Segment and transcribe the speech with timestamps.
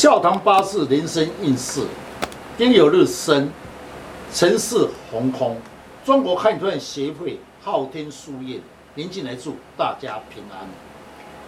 [0.00, 1.82] 孝堂八字人生运势，
[2.56, 3.52] 丁酉日生，
[4.32, 5.60] 辰巳红空。
[6.06, 8.62] 中国汉传协会昊天书院，
[8.94, 10.66] 您进来祝大家平安。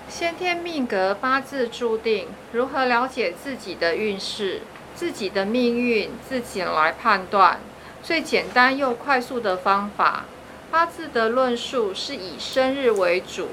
[0.07, 4.61] 先天命格八字注定，如何了解自己的运势、
[4.95, 7.59] 自己的命运，自己来判断。
[8.03, 10.27] 最简单又快速的方法，
[10.71, 13.49] 八字的论述是以生日为主，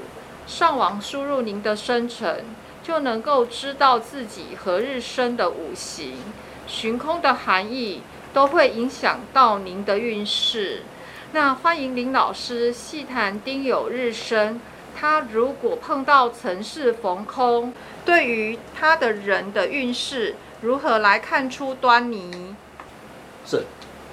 [0.46, 2.44] 上网输入您的生辰。
[2.90, 6.14] 就能够知道自己何日生的五行、
[6.66, 8.02] 寻空的含义，
[8.34, 10.82] 都会影响到您的运势。
[11.30, 14.60] 那欢迎林老师细谈丁酉日生，
[14.98, 17.72] 他如果碰到辰巳逢空，
[18.04, 22.56] 对于他的人的运势如何来看出端倪？
[23.46, 23.62] 是，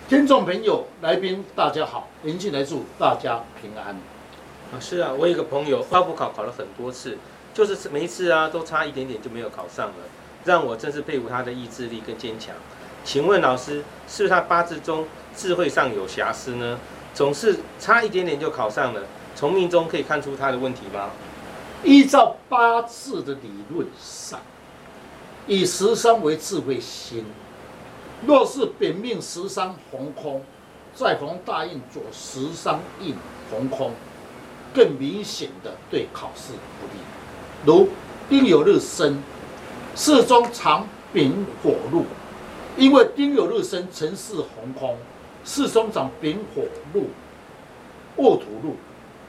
[0.08, 3.96] 听众朋友、来宾大家好，林进来祝大家平安。
[4.72, 7.18] 啊，是啊，我有个朋友，花府考考了很多次。
[7.58, 9.96] 就是每一次啊，都差一点点就没有考上了，
[10.46, 12.54] 让我真是佩服他的意志力跟坚强。
[13.04, 16.80] 请问老师，是不是他八字中智慧上有瑕疵呢？
[17.16, 19.02] 总是差一点点就考上了，
[19.36, 21.10] 从命中可以看出他的问题吗？
[21.84, 24.40] 依照八字的理论上，
[25.48, 27.26] 以十三为智慧星，
[28.28, 30.44] 若是本命十三红空，
[30.94, 33.16] 再逢大运左十三印
[33.50, 33.94] 红空，
[34.76, 37.02] 更明显的对考试不利。
[37.66, 37.90] 如
[38.30, 39.22] 丁酉日生，
[39.96, 42.06] 四中藏丙火禄，
[42.78, 44.98] 因为丁酉日生辰巳红空，
[45.44, 47.10] 四中长丙火禄，
[48.18, 48.76] 戊土禄，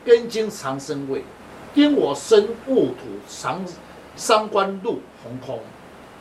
[0.05, 1.25] 根金长生位，
[1.75, 3.65] 丁火生戊土长
[4.15, 5.61] 三官禄红空，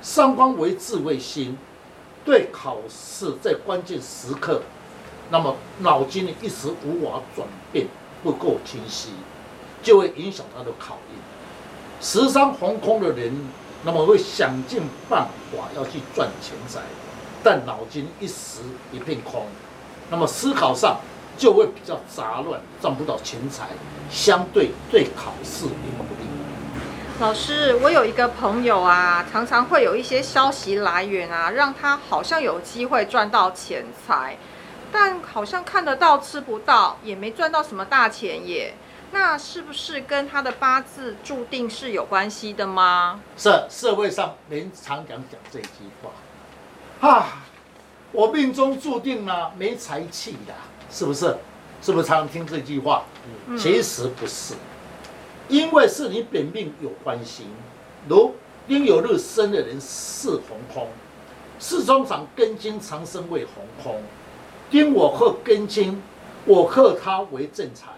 [0.02, 1.58] 三官为智慧星，
[2.23, 4.61] 对考试在关键时刻，
[5.30, 7.88] 那么脑筋一时无法转变，
[8.23, 9.09] 不够清晰，
[9.83, 11.36] 就会影响他的考验。
[11.99, 13.33] 十伤红空的人，
[13.83, 16.81] 那么会想尽办法要去赚钱财，
[17.43, 19.47] 但脑筋一时一片空，
[20.09, 20.99] 那么思考上
[21.37, 23.69] 就会比较杂乱，赚不到钱财，
[24.09, 26.27] 相对对考试也不利。
[27.19, 34.37] 老师，我有一个朋友啊，常常会有一些消息来源啊，让他好像有机会赚到钱财，
[34.91, 38.75] 但好像看得到吃不到，也没赚到什么大钱耶。
[39.11, 43.21] 那是不是跟他的八字注定是有关系的吗？
[43.37, 45.67] 是社会上人常讲讲这句
[46.01, 47.43] 话，啊，
[48.11, 50.53] 我命中注定了没财气的，
[50.91, 51.37] 是不是？
[51.81, 53.03] 是不是常常听这句话？
[53.47, 54.55] 嗯，其实不是，
[55.47, 57.45] 因为是你本命有关系。
[58.09, 58.35] 如
[58.67, 60.87] 丁酉日生的人是红空，
[61.59, 64.01] 四中长根金长生为红空，
[64.69, 66.01] 丁我克根金，
[66.45, 67.91] 我克他为正财。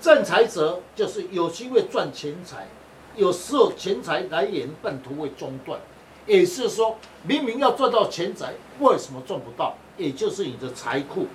[0.00, 2.66] 正财者就是有机会赚钱财，
[3.14, 5.80] 有时候钱财来源半途会中断，
[6.26, 9.74] 也是说明明要赚到钱财，为什么赚不到？
[9.96, 11.26] 也就是你的财库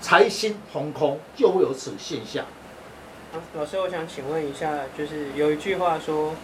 [0.00, 2.44] 财星空空，就会有此现象。
[3.54, 6.34] 老师，我想请问一下，就是有一句话说，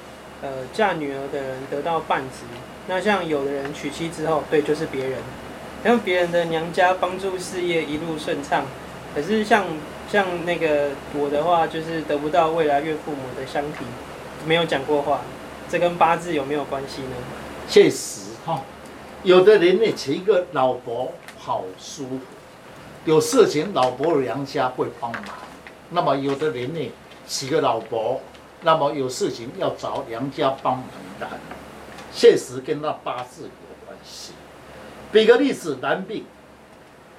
[0.43, 2.45] 呃，嫁女儿的人得到半子，
[2.87, 5.19] 那像有的人娶妻之后，对，就是别人，
[5.83, 8.65] 让别人的娘家帮助事业一路顺畅，
[9.17, 9.65] 可是像。
[10.09, 13.85] 像那个我的话，就是得不到未来岳父母的相提，
[14.47, 15.21] 没有讲过话，
[15.69, 17.17] 这跟八字有没有关系呢？
[17.69, 18.63] 确实哈，
[19.25, 22.21] 有的人呢娶一个老婆好舒服，
[23.05, 25.23] 有事情老婆娘家会帮忙；
[25.91, 26.93] 那么有的人呢
[27.27, 28.21] 娶个老婆，
[28.63, 30.87] 那么有事情要找娘家帮忙
[31.19, 31.27] 的，
[32.15, 34.35] 确实跟那八字有关系。
[35.11, 36.25] 比个例子，男病。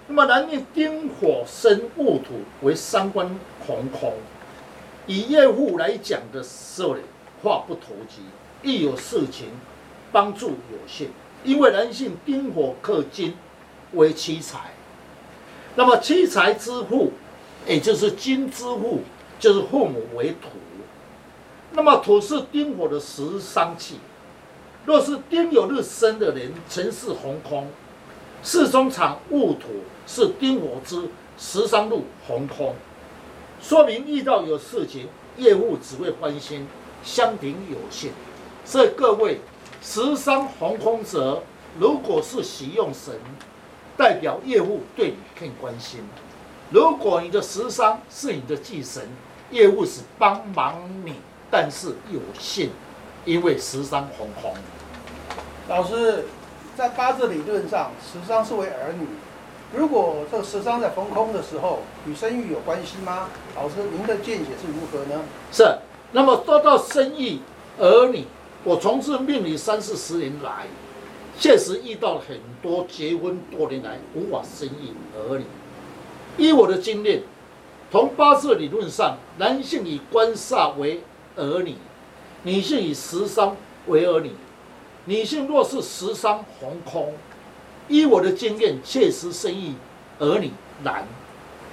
[0.07, 4.13] 那么南面丁火生戊土为三官红空，
[5.05, 7.01] 以业户来讲的时候呢，
[7.43, 8.21] 话不投机，
[8.63, 9.47] 一有事情
[10.11, 11.09] 帮助有限。
[11.43, 13.35] 因为男性丁火克金
[13.93, 14.71] 为妻财，
[15.75, 17.11] 那么妻财之父，
[17.67, 19.01] 也就是金之父，
[19.39, 20.47] 就是父母为土。
[21.73, 23.99] 那么土是丁火的食伤气，
[24.85, 27.67] 若是丁酉日生的人，辰是红空。
[28.47, 29.67] 四中场戊土
[30.07, 32.73] 是丁火之十三路红空，
[33.61, 36.65] 说明遇到有事情，业务只会欢心，
[37.03, 38.13] 相挺有限。
[38.63, 39.41] 所以各位
[39.81, 41.43] 十三红空者，
[41.77, 43.19] 如果是喜用神，
[43.97, 45.99] 代表业务对你更关心；
[46.71, 49.09] 如果你的十三是你的忌神，
[49.51, 51.15] 业务是帮忙你，
[51.51, 52.69] 但是有限，
[53.25, 54.53] 因为十三红空。
[55.67, 56.23] 老师。
[56.77, 59.07] 在八字理论上，十伤是为儿女。
[59.75, 63.29] 如果这十伤在逢空的时候，与生育有关系吗？
[63.55, 65.23] 老师，您的见解是如何呢？
[65.51, 65.79] 是。
[66.11, 67.39] 那么说到生育
[67.79, 68.25] 儿女，
[68.63, 70.67] 我从事命理三四十年来，
[71.39, 75.45] 确实遇到了很多结婚多年来无法生育儿女。
[76.37, 77.23] 依我的经验，
[77.91, 81.01] 从八字理论上，男性以官煞为
[81.35, 81.73] 儿女，
[82.43, 83.57] 女性以食伤
[83.87, 84.31] 为儿女。
[85.07, 87.13] 女性若是食伤红空，
[87.87, 89.73] 依我的经验，确实生育
[90.19, 90.51] 儿女
[90.83, 91.07] 难。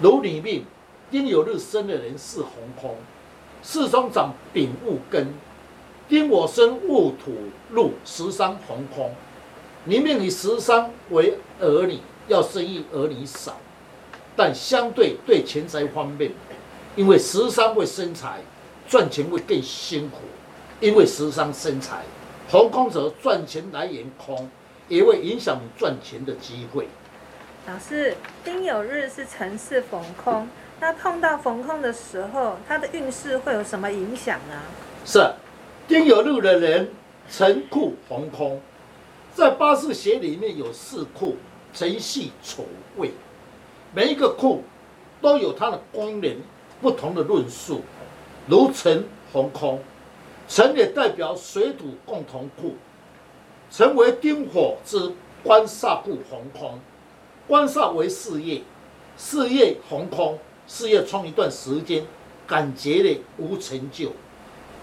[0.00, 0.64] 如女命
[1.10, 2.94] 丁有日生的人是红空，
[3.60, 5.34] 四中长丙戊根，
[6.08, 7.32] 丁我生戊土
[7.70, 9.12] 入，食伤红空。
[9.82, 11.98] 你命以食伤为儿女，
[12.28, 13.58] 要生育儿女少，
[14.36, 16.30] 但相对对钱财方面，
[16.94, 18.38] 因为食伤会生财，
[18.88, 20.18] 赚钱会更辛苦，
[20.80, 22.04] 因为食伤生财。
[22.50, 24.48] 红空者赚钱来源空，
[24.88, 26.88] 也会影响你赚钱的机会。
[27.66, 28.14] 老师，
[28.44, 30.46] 丁酉日是辰巳逢空，
[30.78, 34.60] 那碰到逢空的时候，他的运势会有什么影响呢？
[35.06, 35.32] 是，
[35.88, 36.90] 丁酉日的人
[37.30, 38.60] 辰库逢空，
[39.34, 41.36] 在八字学里面有四库：
[41.72, 42.66] 辰戌丑
[42.98, 43.12] 未，
[43.94, 44.62] 每一个库
[45.22, 46.36] 都有它的功能，
[46.82, 47.82] 不同的论述。
[48.46, 49.82] 如辰逢空。
[50.46, 52.74] 辰也代表水土共同库，
[53.70, 55.12] 辰为丁火之
[55.42, 56.78] 官煞库红空，
[57.48, 58.62] 官煞为事业，
[59.16, 62.04] 事业红空，事业冲一段时间，
[62.46, 64.12] 感觉的无成就。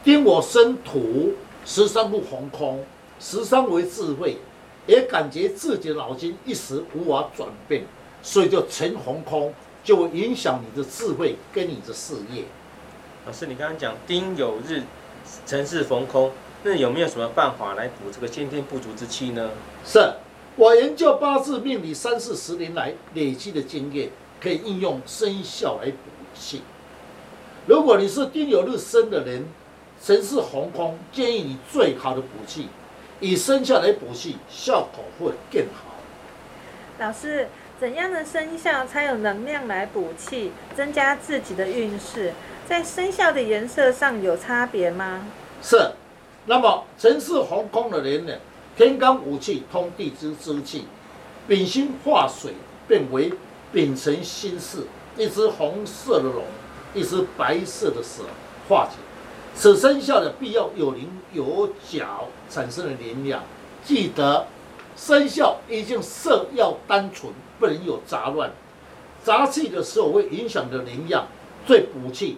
[0.03, 1.33] 丁火生土，
[1.63, 2.83] 十三库红空，
[3.19, 4.37] 十三为智慧，
[4.87, 7.83] 也感觉自己的脑筋一时无法转变，
[8.23, 9.53] 所以就成红空，
[9.83, 12.45] 就会影响你的智慧跟你的事业。
[13.27, 14.81] 老师，你刚刚讲丁酉日。
[15.45, 16.31] 辰巳逢空，
[16.63, 19.51] 那有没有什么办法来补这个先天不足之气呢？
[19.85, 20.13] 是
[20.55, 24.09] 我研究八字命理三四十年来累积的经验，
[24.41, 25.97] 可以应用生肖来补
[26.33, 26.61] 气。
[27.65, 29.45] 如果你是丁酉日生的人，
[30.03, 32.67] 辰巳红空，建议你最好的补气
[33.19, 35.95] 以生肖来补气，效果会更好。
[36.99, 37.47] 老师，
[37.79, 42.33] 怎样的生肖才有能量来补气，增加自己的运势？
[42.71, 45.27] 在生肖的颜色上有差别吗？
[45.61, 45.91] 是，
[46.45, 48.33] 那么辰巳红空的人呢？
[48.77, 50.85] 天干五气通地支之气，
[51.49, 52.53] 丙辛化水
[52.87, 53.33] 变为
[53.73, 54.87] 丙辰辛巳，
[55.17, 56.45] 一只红色的龙，
[56.93, 58.23] 一只白色的蛇
[58.69, 58.95] 化解。
[59.53, 63.43] 此生肖的必要有灵有角，产生的灵量。
[63.83, 64.47] 记得
[64.95, 68.49] 生肖一定色要单纯，不能有杂乱。
[69.21, 71.27] 杂气的时候会影响的灵量，
[71.67, 72.37] 最补气。